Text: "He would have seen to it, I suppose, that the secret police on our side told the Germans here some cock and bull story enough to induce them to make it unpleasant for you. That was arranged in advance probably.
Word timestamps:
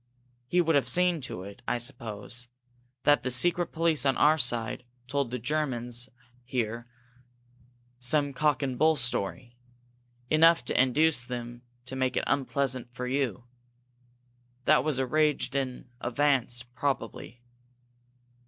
"He 0.47 0.61
would 0.61 0.73
have 0.73 0.87
seen 0.89 1.21
to 1.21 1.43
it, 1.43 1.61
I 1.67 1.77
suppose, 1.77 2.47
that 3.03 3.21
the 3.21 3.29
secret 3.29 3.67
police 3.67 4.03
on 4.03 4.17
our 4.17 4.39
side 4.39 4.83
told 5.05 5.29
the 5.29 5.37
Germans 5.37 6.09
here 6.43 6.87
some 7.99 8.33
cock 8.33 8.63
and 8.63 8.79
bull 8.79 8.95
story 8.95 9.59
enough 10.27 10.65
to 10.65 10.81
induce 10.81 11.23
them 11.23 11.61
to 11.85 11.95
make 11.95 12.17
it 12.17 12.23
unpleasant 12.25 12.91
for 12.91 13.05
you. 13.05 13.43
That 14.65 14.83
was 14.83 14.99
arranged 14.99 15.53
in 15.53 15.87
advance 16.01 16.63
probably. 16.63 17.43